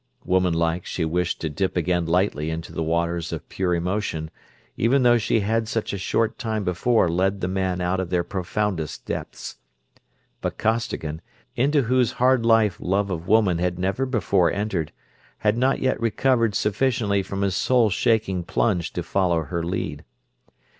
[0.25, 4.31] Woman like, she wished to dip again lightly into the waters of pure emotion,
[4.75, 8.23] even though she had such a short time before led the man out of their
[8.23, 9.57] profoundest depths.
[10.41, 11.21] But Costigan,
[11.55, 14.91] into whose hard life love of woman had never before entered,
[15.37, 20.03] had not yet recovered sufficiently from his soul shaking plunge to follow her lead.